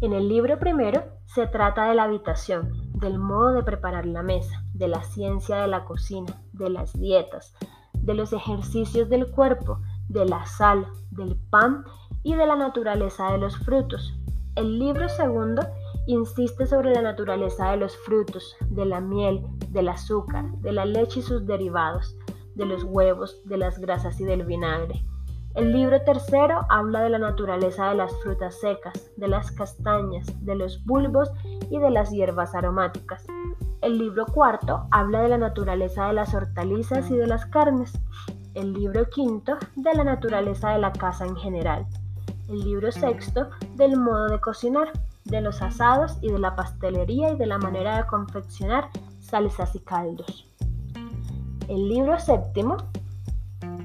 En 0.00 0.12
el 0.12 0.28
libro 0.28 0.58
primero 0.58 1.04
se 1.26 1.46
trata 1.46 1.84
de 1.84 1.94
la 1.94 2.04
habitación, 2.04 2.81
del 3.02 3.18
modo 3.18 3.52
de 3.52 3.62
preparar 3.64 4.06
la 4.06 4.22
mesa, 4.22 4.64
de 4.72 4.88
la 4.88 5.02
ciencia 5.02 5.56
de 5.56 5.68
la 5.68 5.84
cocina, 5.84 6.40
de 6.52 6.70
las 6.70 6.98
dietas, 6.98 7.54
de 7.92 8.14
los 8.14 8.32
ejercicios 8.32 9.08
del 9.08 9.30
cuerpo, 9.30 9.80
de 10.08 10.24
la 10.24 10.46
sal, 10.46 10.86
del 11.10 11.36
pan 11.50 11.84
y 12.22 12.34
de 12.34 12.46
la 12.46 12.56
naturaleza 12.56 13.32
de 13.32 13.38
los 13.38 13.58
frutos. 13.58 14.14
El 14.54 14.78
libro 14.78 15.08
segundo 15.08 15.62
insiste 16.06 16.66
sobre 16.66 16.94
la 16.94 17.02
naturaleza 17.02 17.72
de 17.72 17.78
los 17.78 17.96
frutos, 17.96 18.56
de 18.68 18.86
la 18.86 19.00
miel, 19.00 19.44
del 19.70 19.88
azúcar, 19.88 20.50
de 20.60 20.72
la 20.72 20.84
leche 20.84 21.20
y 21.20 21.22
sus 21.22 21.44
derivados, 21.44 22.16
de 22.54 22.66
los 22.66 22.84
huevos, 22.84 23.40
de 23.44 23.56
las 23.56 23.78
grasas 23.78 24.20
y 24.20 24.24
del 24.24 24.44
vinagre. 24.44 25.04
El 25.54 25.70
libro 25.70 26.00
tercero 26.00 26.64
habla 26.70 27.02
de 27.02 27.10
la 27.10 27.18
naturaleza 27.18 27.90
de 27.90 27.96
las 27.96 28.10
frutas 28.22 28.58
secas, 28.58 29.10
de 29.18 29.28
las 29.28 29.50
castañas, 29.50 30.26
de 30.40 30.54
los 30.54 30.82
bulbos 30.86 31.30
y 31.70 31.78
de 31.78 31.90
las 31.90 32.10
hierbas 32.10 32.54
aromáticas. 32.54 33.26
El 33.82 33.98
libro 33.98 34.24
cuarto 34.24 34.86
habla 34.90 35.20
de 35.20 35.28
la 35.28 35.36
naturaleza 35.36 36.06
de 36.06 36.14
las 36.14 36.32
hortalizas 36.32 37.10
y 37.10 37.16
de 37.16 37.26
las 37.26 37.44
carnes. 37.44 37.92
El 38.54 38.72
libro 38.72 39.04
quinto 39.10 39.58
de 39.76 39.92
la 39.92 40.04
naturaleza 40.04 40.70
de 40.70 40.78
la 40.78 40.92
casa 40.92 41.26
en 41.26 41.36
general. 41.36 41.84
El 42.48 42.60
libro 42.60 42.90
sexto 42.90 43.50
del 43.76 43.98
modo 43.98 44.28
de 44.28 44.40
cocinar, 44.40 44.90
de 45.24 45.42
los 45.42 45.60
asados 45.60 46.16
y 46.22 46.32
de 46.32 46.38
la 46.38 46.56
pastelería 46.56 47.32
y 47.32 47.36
de 47.36 47.46
la 47.46 47.58
manera 47.58 47.98
de 47.98 48.06
confeccionar 48.06 48.88
salsas 49.20 49.74
y 49.74 49.80
caldos. 49.80 50.48
El 51.68 51.90
libro 51.90 52.18
séptimo 52.18 52.78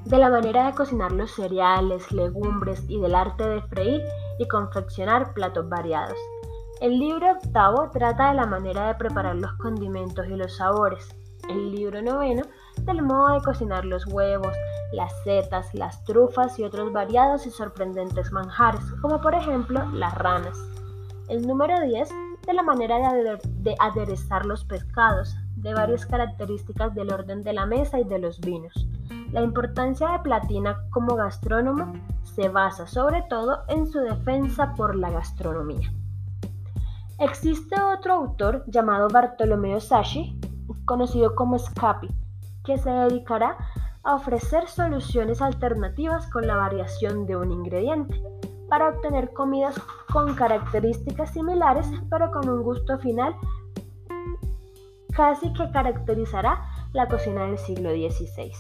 de 0.07 0.17
la 0.17 0.29
manera 0.29 0.67
de 0.67 0.73
cocinar 0.73 1.11
los 1.11 1.31
cereales, 1.31 2.13
legumbres 2.13 2.81
y 2.87 2.97
del 2.97 3.13
arte 3.13 3.45
de 3.45 3.61
freír 3.63 4.01
y 4.39 4.47
confeccionar 4.47 5.33
platos 5.33 5.67
variados. 5.67 6.17
El 6.79 6.97
libro 6.97 7.31
octavo 7.31 7.89
trata 7.91 8.29
de 8.29 8.35
la 8.35 8.45
manera 8.45 8.87
de 8.87 8.95
preparar 8.95 9.35
los 9.35 9.51
condimentos 9.53 10.25
y 10.27 10.37
los 10.37 10.55
sabores. 10.55 11.13
El 11.49 11.71
libro 11.71 12.01
noveno 12.01 12.43
del 12.83 13.01
modo 13.01 13.33
de 13.33 13.41
cocinar 13.41 13.83
los 13.83 14.05
huevos, 14.07 14.55
las 14.93 15.11
setas, 15.23 15.73
las 15.73 16.01
trufas 16.05 16.57
y 16.57 16.63
otros 16.63 16.93
variados 16.93 17.45
y 17.45 17.51
sorprendentes 17.51 18.31
manjares, 18.31 18.85
como 19.01 19.19
por 19.19 19.35
ejemplo 19.35 19.85
las 19.91 20.15
ranas. 20.15 20.57
El 21.27 21.45
número 21.45 21.81
10 21.81 22.09
de 22.45 22.53
la 22.53 22.63
manera 22.63 23.13
de, 23.13 23.75
aderezar 23.79 24.45
los 24.45 24.63
pescados, 24.63 25.35
de 25.57 25.73
varias 25.73 26.05
características 26.05 26.95
del 26.95 27.11
orden 27.11 27.43
de 27.43 27.51
la 27.51 27.65
mesa 27.65 27.99
y 27.99 28.05
de 28.05 28.19
los 28.19 28.39
vinos. 28.39 28.87
La 29.31 29.41
importancia 29.41 30.09
de 30.11 30.19
Platina 30.19 30.77
como 30.89 31.15
gastrónomo 31.15 31.93
se 32.23 32.49
basa 32.49 32.87
sobre 32.87 33.23
todo 33.23 33.63
en 33.67 33.87
su 33.87 33.99
defensa 33.99 34.73
por 34.75 34.95
la 34.95 35.09
gastronomía. 35.09 35.91
Existe 37.19 37.75
otro 37.81 38.13
autor 38.13 38.63
llamado 38.67 39.07
Bartolomeo 39.09 39.79
Sacchi, 39.79 40.39
conocido 40.85 41.35
como 41.35 41.57
Scapi, 41.57 42.09
que 42.63 42.77
se 42.77 42.89
dedicará 42.89 43.57
a 44.03 44.15
ofrecer 44.15 44.67
soluciones 44.67 45.41
alternativas 45.41 46.29
con 46.29 46.47
la 46.47 46.55
variación 46.55 47.25
de 47.25 47.35
un 47.35 47.51
ingrediente 47.51 48.21
para 48.69 48.89
obtener 48.89 49.33
comidas 49.33 49.75
con 50.11 50.35
características 50.35 51.33
similares 51.33 51.89
pero 52.09 52.31
con 52.31 52.47
un 52.49 52.63
gusto 52.63 52.97
final 52.99 53.35
casi 55.13 55.51
que 55.53 55.71
caracterizará 55.71 56.61
la 56.93 57.07
cocina 57.07 57.45
del 57.47 57.57
siglo 57.57 57.89
XVI. 57.89 58.51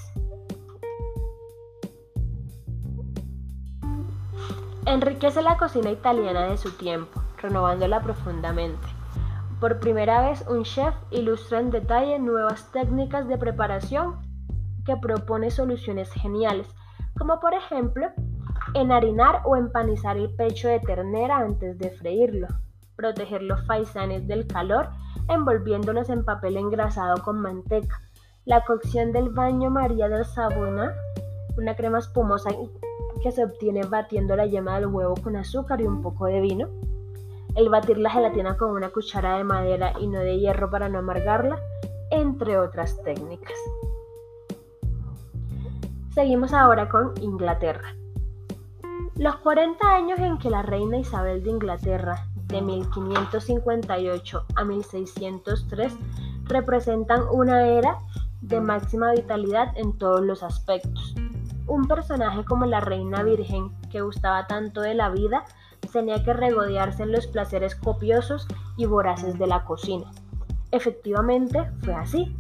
Enriquece 4.87 5.41
la 5.41 5.57
cocina 5.57 5.91
italiana 5.91 6.47
de 6.47 6.57
su 6.57 6.71
tiempo, 6.71 7.21
renovándola 7.41 8.01
profundamente. 8.01 8.87
Por 9.59 9.81
primera 9.81 10.29
vez, 10.29 10.45
un 10.47 10.63
chef 10.63 10.95
ilustra 11.11 11.59
en 11.59 11.71
detalle 11.71 12.19
nuevas 12.19 12.71
técnicas 12.71 13.27
de 13.27 13.37
preparación 13.37 14.15
que 14.85 14.95
propone 14.95 15.51
soluciones 15.51 16.09
geniales 16.13 16.73
como 17.17 17.41
por 17.41 17.53
ejemplo 17.53 18.07
enharinar 18.73 19.41
o 19.43 19.57
empanizar 19.57 20.15
el 20.15 20.33
pecho 20.35 20.69
de 20.69 20.79
ternera 20.79 21.37
antes 21.37 21.77
de 21.77 21.89
freírlo, 21.91 22.47
proteger 22.95 23.41
los 23.43 23.65
faisanes 23.65 24.25
del 24.25 24.47
calor 24.47 24.89
envolviéndolos 25.27 26.09
en 26.09 26.23
papel 26.23 26.55
engrasado 26.55 27.21
con 27.23 27.41
manteca, 27.41 28.01
la 28.45 28.63
cocción 28.63 29.11
del 29.11 29.29
baño 29.29 29.69
María 29.69 30.07
del 30.07 30.23
Sabona, 30.23 30.93
una 31.57 31.75
crema 31.75 31.99
espumosa 31.99 32.51
que 33.19 33.31
se 33.31 33.43
obtiene 33.43 33.83
batiendo 33.83 34.35
la 34.35 34.45
yema 34.45 34.79
del 34.79 34.87
huevo 34.87 35.15
con 35.21 35.35
azúcar 35.35 35.81
y 35.81 35.85
un 35.85 36.01
poco 36.01 36.25
de 36.25 36.41
vino, 36.41 36.67
el 37.55 37.69
batir 37.69 37.97
la 37.97 38.09
gelatina 38.09 38.57
con 38.57 38.71
una 38.71 38.89
cuchara 38.89 39.37
de 39.37 39.43
madera 39.43 39.93
y 39.99 40.07
no 40.07 40.19
de 40.19 40.39
hierro 40.39 40.69
para 40.69 40.89
no 40.89 40.99
amargarla, 40.99 41.59
entre 42.11 42.57
otras 42.57 43.01
técnicas. 43.03 43.57
Seguimos 46.13 46.53
ahora 46.53 46.89
con 46.89 47.13
Inglaterra. 47.21 47.95
Los 49.15 49.35
40 49.37 49.95
años 49.95 50.19
en 50.19 50.37
que 50.37 50.49
la 50.49 50.61
reina 50.61 50.97
Isabel 50.97 51.43
de 51.43 51.49
Inglaterra, 51.49 52.27
de 52.45 52.61
1558 52.61 54.45
a 54.55 54.63
1603, 54.63 55.93
representan 56.45 57.23
una 57.31 57.67
era 57.67 57.97
de 58.41 58.61
máxima 58.61 59.11
vitalidad 59.11 59.75
en 59.75 59.97
todos 59.97 60.21
los 60.21 60.43
aspectos. 60.43 61.15
Un 61.67 61.87
personaje 61.87 62.45
como 62.45 62.65
la 62.65 62.79
reina 62.79 63.23
virgen, 63.23 63.71
que 63.91 64.01
gustaba 64.01 64.47
tanto 64.47 64.81
de 64.81 64.93
la 64.93 65.09
vida, 65.09 65.43
tenía 65.91 66.23
que 66.23 66.33
regodearse 66.33 67.03
en 67.03 67.11
los 67.11 67.27
placeres 67.27 67.75
copiosos 67.75 68.47
y 68.77 68.85
voraces 68.85 69.37
de 69.37 69.47
la 69.47 69.63
cocina. 69.63 70.11
Efectivamente, 70.71 71.69
fue 71.81 71.93
así. 71.93 72.35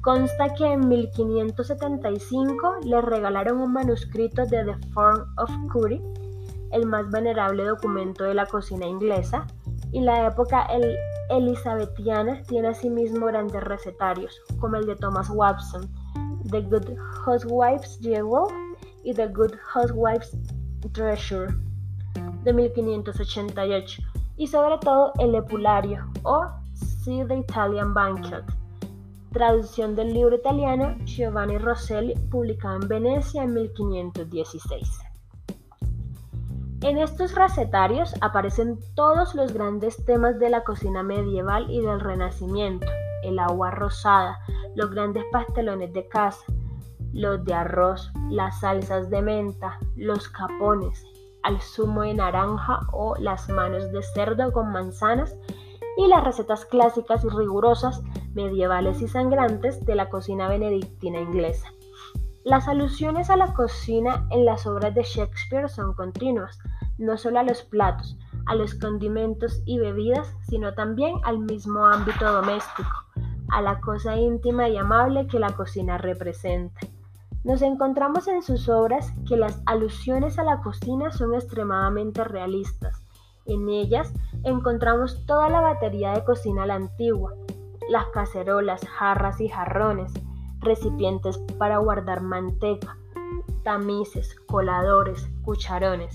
Consta 0.00 0.54
que 0.54 0.72
en 0.72 0.88
1575 0.88 2.76
le 2.84 3.00
regalaron 3.00 3.60
un 3.60 3.72
manuscrito 3.72 4.44
de 4.46 4.64
The 4.64 4.76
Form 4.92 5.24
of 5.38 5.50
Curry, 5.72 6.02
el 6.72 6.86
más 6.86 7.10
venerable 7.10 7.64
documento 7.64 8.24
de 8.24 8.34
la 8.34 8.46
cocina 8.46 8.86
inglesa, 8.86 9.46
y 9.92 10.00
la 10.00 10.26
época 10.26 10.66
el 10.66 10.96
elizabetiana 11.30 12.42
tiene 12.42 12.68
asimismo 12.68 13.26
grandes 13.26 13.62
recetarios, 13.62 14.40
como 14.58 14.76
el 14.76 14.86
de 14.86 14.96
Thomas 14.96 15.30
Watson, 15.30 15.88
The 16.50 16.62
Good 16.62 16.96
Housewife's 17.24 17.98
Jewel 18.00 18.46
y 19.04 19.12
The 19.12 19.28
Good 19.28 19.54
Housewife's 19.72 20.36
Treasure 20.92 21.48
de 22.44 22.52
1588, 22.52 24.02
y 24.36 24.46
sobre 24.46 24.78
todo 24.78 25.12
el 25.18 25.34
Epulario 25.34 26.06
o 26.22 26.46
See 26.74 27.24
the 27.24 27.38
Italian 27.38 27.94
Banquet, 27.94 28.44
traducción 29.32 29.94
del 29.94 30.12
libro 30.12 30.36
italiano 30.36 30.96
Giovanni 31.04 31.58
Rosselli, 31.58 32.14
publicado 32.30 32.76
en 32.76 32.88
Venecia 32.88 33.42
en 33.42 33.54
1516. 33.54 35.00
En 36.82 36.98
estos 36.98 37.34
recetarios 37.34 38.14
aparecen 38.20 38.78
todos 38.94 39.34
los 39.34 39.52
grandes 39.52 40.04
temas 40.04 40.38
de 40.38 40.50
la 40.50 40.62
cocina 40.64 41.02
medieval 41.02 41.70
y 41.70 41.80
del 41.80 42.00
Renacimiento, 42.00 42.86
el 43.22 43.38
agua 43.38 43.70
rosada, 43.70 44.38
los 44.76 44.90
grandes 44.90 45.24
pastelones 45.32 45.92
de 45.94 46.06
casa, 46.06 46.44
los 47.12 47.42
de 47.44 47.54
arroz, 47.54 48.12
las 48.30 48.60
salsas 48.60 49.08
de 49.08 49.22
menta, 49.22 49.78
los 49.96 50.28
capones, 50.28 51.02
al 51.42 51.60
zumo 51.62 52.02
de 52.02 52.12
naranja 52.12 52.80
o 52.92 53.16
las 53.16 53.48
manos 53.48 53.90
de 53.90 54.02
cerdo 54.02 54.52
con 54.52 54.70
manzanas 54.70 55.34
y 55.96 56.06
las 56.08 56.22
recetas 56.22 56.66
clásicas 56.66 57.24
y 57.24 57.28
rigurosas, 57.30 58.02
medievales 58.34 59.00
y 59.00 59.08
sangrantes 59.08 59.82
de 59.86 59.94
la 59.94 60.10
cocina 60.10 60.46
benedictina 60.46 61.20
inglesa. 61.20 61.68
Las 62.44 62.68
alusiones 62.68 63.30
a 63.30 63.36
la 63.36 63.54
cocina 63.54 64.26
en 64.30 64.44
las 64.44 64.66
obras 64.66 64.94
de 64.94 65.02
Shakespeare 65.02 65.70
son 65.70 65.94
continuas, 65.94 66.58
no 66.98 67.16
solo 67.16 67.38
a 67.38 67.44
los 67.44 67.62
platos, 67.62 68.18
a 68.44 68.54
los 68.54 68.74
condimentos 68.74 69.62
y 69.64 69.78
bebidas, 69.78 70.34
sino 70.48 70.74
también 70.74 71.14
al 71.24 71.38
mismo 71.38 71.86
ámbito 71.86 72.30
doméstico, 72.30 73.05
a 73.48 73.62
la 73.62 73.80
cosa 73.80 74.16
íntima 74.16 74.68
y 74.68 74.76
amable 74.76 75.26
que 75.26 75.38
la 75.38 75.52
cocina 75.52 75.98
representa. 75.98 76.80
Nos 77.44 77.62
encontramos 77.62 78.26
en 78.28 78.42
sus 78.42 78.68
obras 78.68 79.12
que 79.28 79.36
las 79.36 79.62
alusiones 79.66 80.38
a 80.38 80.44
la 80.44 80.60
cocina 80.62 81.12
son 81.12 81.34
extremadamente 81.34 82.24
realistas. 82.24 83.00
En 83.44 83.68
ellas 83.68 84.12
encontramos 84.42 85.24
toda 85.26 85.48
la 85.48 85.60
batería 85.60 86.12
de 86.12 86.24
cocina 86.24 86.66
la 86.66 86.74
antigua, 86.74 87.34
las 87.88 88.06
cacerolas, 88.06 88.86
jarras 88.88 89.40
y 89.40 89.48
jarrones, 89.48 90.12
recipientes 90.58 91.38
para 91.58 91.78
guardar 91.78 92.20
manteca, 92.22 92.96
tamices, 93.62 94.34
coladores, 94.46 95.28
cucharones, 95.42 96.14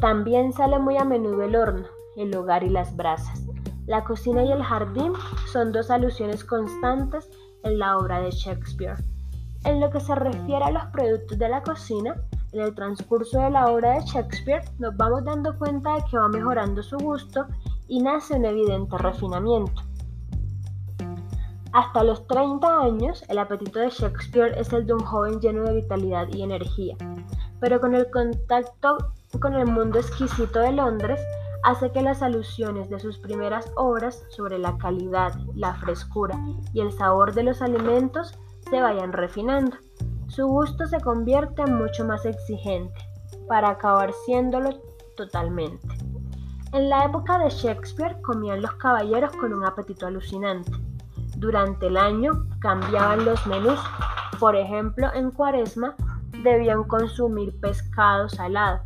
también 0.00 0.52
sale 0.52 0.78
muy 0.78 0.96
a 0.96 1.04
menudo 1.04 1.42
el 1.42 1.56
horno, 1.56 1.86
el 2.16 2.34
hogar 2.34 2.62
y 2.62 2.70
las 2.70 2.96
brasas. 2.96 3.49
La 3.90 4.04
cocina 4.04 4.44
y 4.44 4.52
el 4.52 4.62
jardín 4.62 5.14
son 5.50 5.72
dos 5.72 5.90
alusiones 5.90 6.44
constantes 6.44 7.28
en 7.64 7.80
la 7.80 7.98
obra 7.98 8.20
de 8.20 8.30
Shakespeare. 8.30 8.94
En 9.64 9.80
lo 9.80 9.90
que 9.90 9.98
se 9.98 10.14
refiere 10.14 10.64
a 10.64 10.70
los 10.70 10.84
productos 10.92 11.36
de 11.36 11.48
la 11.48 11.60
cocina, 11.60 12.14
en 12.52 12.60
el 12.60 12.72
transcurso 12.76 13.40
de 13.40 13.50
la 13.50 13.66
obra 13.66 13.94
de 13.94 14.06
Shakespeare 14.06 14.62
nos 14.78 14.96
vamos 14.96 15.24
dando 15.24 15.58
cuenta 15.58 15.96
de 15.96 16.04
que 16.08 16.16
va 16.16 16.28
mejorando 16.28 16.84
su 16.84 16.98
gusto 16.98 17.48
y 17.88 18.00
nace 18.00 18.34
un 18.34 18.44
evidente 18.44 18.96
refinamiento. 18.96 19.82
Hasta 21.72 22.04
los 22.04 22.24
30 22.28 22.82
años, 22.82 23.24
el 23.28 23.40
apetito 23.40 23.80
de 23.80 23.90
Shakespeare 23.90 24.56
es 24.56 24.72
el 24.72 24.86
de 24.86 24.94
un 24.94 25.00
joven 25.00 25.40
lleno 25.40 25.64
de 25.64 25.74
vitalidad 25.74 26.28
y 26.28 26.44
energía, 26.44 26.94
pero 27.58 27.80
con 27.80 27.96
el 27.96 28.08
contacto 28.08 28.98
con 29.40 29.54
el 29.54 29.66
mundo 29.66 29.98
exquisito 29.98 30.60
de 30.60 30.70
Londres 30.70 31.20
hace 31.62 31.92
que 31.92 32.02
las 32.02 32.22
alusiones 32.22 32.88
de 32.90 33.00
sus 33.00 33.18
primeras 33.18 33.70
obras 33.76 34.24
sobre 34.30 34.58
la 34.58 34.76
calidad, 34.78 35.34
la 35.54 35.74
frescura 35.74 36.38
y 36.72 36.80
el 36.80 36.92
sabor 36.92 37.34
de 37.34 37.44
los 37.44 37.62
alimentos 37.62 38.38
se 38.70 38.80
vayan 38.80 39.12
refinando. 39.12 39.76
Su 40.28 40.46
gusto 40.46 40.86
se 40.86 41.00
convierte 41.00 41.62
en 41.62 41.76
mucho 41.76 42.04
más 42.04 42.24
exigente, 42.24 42.94
para 43.48 43.70
acabar 43.70 44.12
siéndolo 44.24 44.70
totalmente. 45.16 45.88
En 46.72 46.88
la 46.88 47.04
época 47.04 47.38
de 47.38 47.50
Shakespeare 47.50 48.20
comían 48.22 48.62
los 48.62 48.72
caballeros 48.74 49.34
con 49.36 49.52
un 49.52 49.64
apetito 49.64 50.06
alucinante. 50.06 50.70
Durante 51.36 51.88
el 51.88 51.96
año 51.96 52.46
cambiaban 52.60 53.24
los 53.24 53.44
menús. 53.46 53.80
Por 54.38 54.54
ejemplo, 54.54 55.12
en 55.14 55.32
Cuaresma 55.32 55.96
debían 56.44 56.84
consumir 56.84 57.58
pescado 57.60 58.28
salado, 58.28 58.80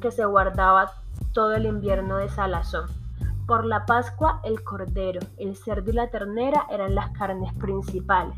que 0.00 0.10
se 0.10 0.24
guardaba 0.24 0.92
todo 1.32 1.54
el 1.54 1.66
invierno 1.66 2.18
de 2.18 2.28
salazón. 2.28 2.86
Por 3.46 3.64
la 3.64 3.86
Pascua 3.86 4.40
el 4.44 4.62
cordero, 4.62 5.20
el 5.36 5.56
cerdo 5.56 5.90
y 5.90 5.94
la 5.94 6.10
ternera 6.10 6.66
eran 6.70 6.94
las 6.94 7.10
carnes 7.10 7.52
principales. 7.54 8.36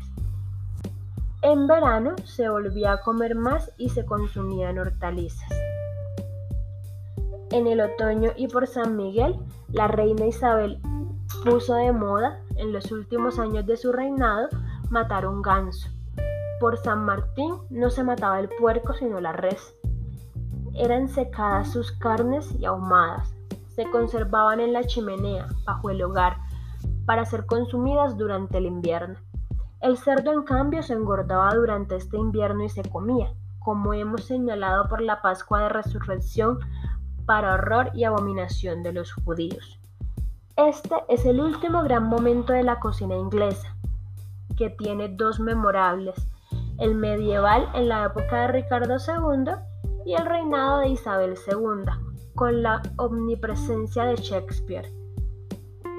En 1.41 1.67
verano 1.67 2.15
se 2.23 2.49
volvía 2.49 2.93
a 2.93 3.01
comer 3.01 3.35
más 3.35 3.71
y 3.77 3.89
se 3.89 4.05
consumían 4.05 4.79
hortalizas. 4.79 5.49
En 7.51 7.67
el 7.67 7.81
otoño 7.81 8.31
y 8.35 8.47
por 8.47 8.65
San 8.65 8.97
Miguel, 8.97 9.35
la 9.71 9.87
reina 9.87 10.25
Isabel 10.25 10.81
puso 11.43 11.75
de 11.75 11.91
moda, 11.91 12.41
en 12.55 12.73
los 12.73 12.91
últimos 12.91 13.37
años 13.37 13.65
de 13.67 13.77
su 13.77 13.91
reinado, 13.91 14.47
matar 14.89 15.27
un 15.27 15.41
ganso. 15.41 15.89
Por 16.59 16.77
San 16.77 17.05
Martín 17.05 17.53
no 17.69 17.89
se 17.89 18.03
mataba 18.03 18.39
el 18.39 18.49
puerco 18.49 18.93
sino 18.93 19.19
la 19.21 19.33
res 19.33 19.75
eran 20.75 21.07
secadas 21.07 21.71
sus 21.71 21.91
carnes 21.91 22.51
y 22.59 22.65
ahumadas. 22.65 23.33
Se 23.75 23.89
conservaban 23.89 24.59
en 24.59 24.73
la 24.73 24.83
chimenea, 24.83 25.47
bajo 25.65 25.89
el 25.89 26.01
hogar, 26.01 26.37
para 27.05 27.25
ser 27.25 27.45
consumidas 27.45 28.17
durante 28.17 28.57
el 28.57 28.65
invierno. 28.65 29.15
El 29.81 29.97
cerdo, 29.97 30.31
en 30.31 30.43
cambio, 30.43 30.81
se 30.83 30.93
engordaba 30.93 31.53
durante 31.53 31.95
este 31.95 32.17
invierno 32.17 32.63
y 32.63 32.69
se 32.69 32.83
comía, 32.83 33.33
como 33.59 33.93
hemos 33.93 34.25
señalado 34.25 34.87
por 34.87 35.01
la 35.01 35.21
Pascua 35.21 35.63
de 35.63 35.69
Resurrección, 35.69 36.59
para 37.25 37.53
horror 37.53 37.91
y 37.93 38.03
abominación 38.03 38.83
de 38.83 38.93
los 38.93 39.13
judíos. 39.13 39.79
Este 40.55 40.95
es 41.09 41.25
el 41.25 41.41
último 41.41 41.83
gran 41.83 42.07
momento 42.07 42.53
de 42.53 42.63
la 42.63 42.79
cocina 42.79 43.15
inglesa, 43.15 43.75
que 44.55 44.69
tiene 44.69 45.09
dos 45.09 45.39
memorables, 45.39 46.15
el 46.79 46.95
medieval 46.95 47.69
en 47.73 47.89
la 47.89 48.05
época 48.05 48.41
de 48.41 48.47
Ricardo 48.47 48.95
II 48.95 49.53
y 50.05 50.13
el 50.13 50.25
reinado 50.25 50.79
de 50.79 50.89
Isabel 50.89 51.35
II, 51.47 51.91
con 52.35 52.61
la 52.61 52.81
omnipresencia 52.97 54.05
de 54.05 54.15
Shakespeare. 54.15 54.91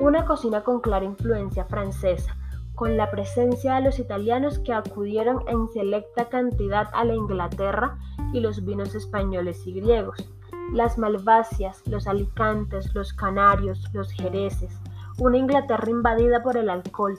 Una 0.00 0.24
cocina 0.24 0.62
con 0.62 0.80
clara 0.80 1.04
influencia 1.04 1.64
francesa, 1.64 2.36
con 2.76 2.96
la 2.96 3.10
presencia 3.10 3.74
de 3.74 3.80
los 3.82 3.98
italianos 3.98 4.58
que 4.60 4.72
acudieron 4.72 5.42
en 5.48 5.66
selecta 5.68 6.28
cantidad 6.28 6.88
a 6.92 7.04
la 7.04 7.14
Inglaterra 7.14 7.98
y 8.32 8.40
los 8.40 8.64
vinos 8.64 8.94
españoles 8.94 9.66
y 9.66 9.80
griegos, 9.80 10.30
las 10.72 10.98
malvasias, 10.98 11.82
los 11.86 12.06
alicantes, 12.06 12.94
los 12.94 13.12
canarios, 13.12 13.82
los 13.92 14.12
jereces, 14.12 14.78
una 15.18 15.38
Inglaterra 15.38 15.90
invadida 15.90 16.42
por 16.42 16.56
el 16.56 16.68
alcohol, 16.68 17.16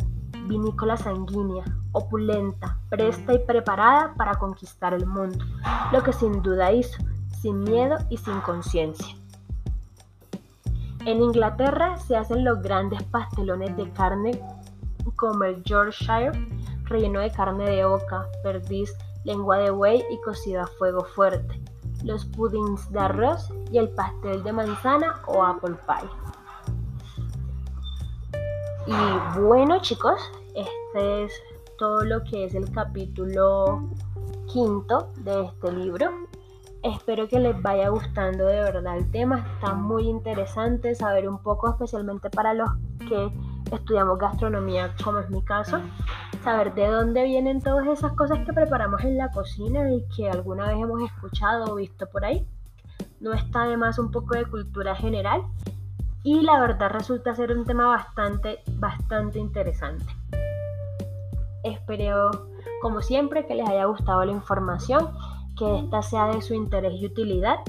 vinícola 0.48 0.98
sanguínea, 0.98 1.64
opulenta, 1.92 2.78
presta 2.90 3.34
y 3.34 3.40
preparada 3.40 4.14
para 4.16 4.36
conquistar 4.36 4.94
el 4.94 5.06
mundo, 5.06 5.44
lo 5.92 6.04
que 6.04 6.14
sin 6.14 6.42
duda 6.42 6.72
hizo, 6.72 6.98
sin 7.42 7.64
miedo 7.64 7.98
y 8.10 8.18
sin 8.18 8.40
conciencia. 8.42 9.16
En 11.06 11.22
Inglaterra 11.22 11.98
se 11.98 12.18
hacen 12.18 12.44
los 12.44 12.62
grandes 12.62 13.02
pastelones 13.04 13.76
de 13.78 13.90
carne 13.92 14.42
como 15.16 15.44
el 15.46 15.64
Yorkshire, 15.64 16.32
relleno 16.86 17.20
de 17.20 17.32
carne 17.32 17.70
de 17.70 17.86
oca, 17.86 18.26
perdiz, 18.44 18.94
lengua 19.24 19.58
de 19.58 19.72
buey 19.72 20.04
y 20.10 20.22
cocido 20.22 20.62
a 20.62 20.68
fuego 20.68 21.04
fuerte, 21.04 21.62
los 22.04 22.26
puddings 22.26 22.92
de 22.92 23.00
arroz 23.00 23.50
y 23.72 23.78
el 23.78 23.90
pastel 23.90 24.44
de 24.44 24.54
manzana 24.54 25.22
o 25.28 25.44
apple 25.44 25.76
pie. 25.86 26.10
Y 28.88 29.40
bueno 29.42 29.82
chicos, 29.82 30.32
este 30.56 31.26
es 31.26 31.34
todo 31.78 32.06
lo 32.06 32.24
que 32.24 32.46
es 32.46 32.56
el 32.56 32.72
capítulo 32.72 33.90
quinto 34.48 35.12
de 35.18 35.44
este 35.44 35.74
libro. 35.74 36.10
Espero 36.84 37.28
que 37.28 37.38
les 37.38 37.62
vaya 37.62 37.90
gustando 37.90 38.46
de 38.46 38.62
verdad 38.62 38.96
el 38.96 39.12
tema. 39.12 39.46
Está 39.56 39.74
muy 39.74 40.08
interesante 40.08 40.96
saber 40.96 41.28
un 41.28 41.44
poco, 41.44 41.70
especialmente 41.70 42.30
para 42.30 42.54
los 42.54 42.70
que 43.10 43.30
estudiamos 43.76 44.20
gastronomía, 44.20 44.96
como 45.04 45.20
es 45.20 45.30
mi 45.30 45.44
caso, 45.44 45.82
saber 46.46 46.74
de 46.74 46.88
dónde 46.88 47.24
vienen 47.26 47.62
todas 47.62 47.88
esas 47.88 48.14
cosas 48.14 48.40
que 48.46 48.54
preparamos 48.54 49.04
en 49.04 49.18
la 49.18 49.30
cocina 49.32 49.92
y 49.92 50.06
que 50.16 50.30
alguna 50.30 50.68
vez 50.68 50.78
hemos 50.82 51.04
escuchado 51.04 51.74
o 51.74 51.76
visto 51.76 52.08
por 52.08 52.24
ahí. 52.24 52.48
No 53.20 53.34
está 53.34 53.64
además 53.64 54.00
un 54.00 54.12
poco 54.12 54.36
de 54.36 54.46
cultura 54.46 54.96
general 54.96 55.44
y 56.28 56.42
la 56.42 56.60
verdad 56.60 56.90
resulta 56.90 57.34
ser 57.36 57.54
un 57.54 57.64
tema 57.64 57.88
bastante, 57.88 58.62
bastante 58.74 59.40
interesante. 59.40 60.04
Espero, 61.64 62.32
como 62.82 63.02
siempre, 63.02 63.48
que 63.48 63.56
les 63.56 63.66
haya 63.70 63.86
gustado 63.86 64.26
la 64.26 64.34
información, 64.34 65.08
que 65.58 65.80
esta 65.80 66.02
sea 66.02 66.28
de 66.28 66.42
su 66.42 66.54
interés 66.54 66.96
y 66.96 67.06
utilidad. 67.06 67.60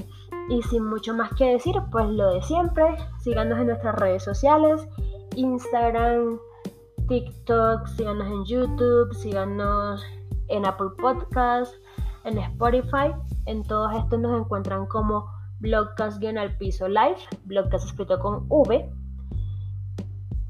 Y 0.49 0.61
sin 0.63 0.83
mucho 0.83 1.13
más 1.13 1.33
que 1.35 1.53
decir, 1.53 1.75
pues 1.89 2.09
lo 2.09 2.33
de 2.33 2.41
siempre, 2.41 2.97
síganos 3.21 3.59
en 3.59 3.67
nuestras 3.67 3.95
redes 3.95 4.25
sociales, 4.25 4.85
Instagram, 5.37 6.37
TikTok, 7.07 7.87
síganos 7.87 8.27
en 8.27 8.43
YouTube, 8.43 9.13
síganos 9.13 10.03
en 10.49 10.65
Apple 10.65 10.89
Podcasts, 10.99 11.79
en 12.25 12.37
Spotify. 12.39 13.13
En 13.45 13.63
todos 13.63 13.95
estos 13.95 14.19
nos 14.19 14.37
encuentran 14.37 14.85
como 14.87 15.38
Blogcast 15.59 16.23
al 16.23 16.57
piso 16.57 16.87
live, 16.87 17.17
Blogcast 17.45 17.85
escrito 17.85 18.19
con 18.19 18.45
V. 18.49 18.89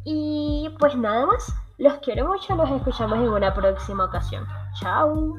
Y 0.06 0.70
pues 0.80 0.96
nada 0.96 1.26
más, 1.26 1.54
los 1.78 1.94
quiero 2.00 2.28
mucho, 2.28 2.56
los 2.56 2.70
escuchamos 2.72 3.20
en 3.20 3.30
una 3.30 3.54
próxima 3.54 4.06
ocasión. 4.06 4.46
Chao. 4.80 5.36